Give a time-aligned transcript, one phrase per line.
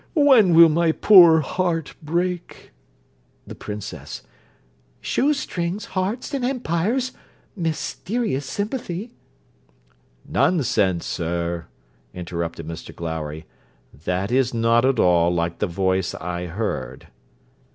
[0.15, 2.71] When will my poor heart break?'
[3.45, 4.23] THE PRINCESS.
[4.99, 7.11] 'Shoe strings, hearts, and empires!
[7.55, 9.11] Mysterious sympathy!'
[10.27, 11.67] 'Nonsense, sir,'
[12.15, 13.45] interrupted Mr Glowry.
[13.93, 17.05] 'That is not at all like the voice I heard.'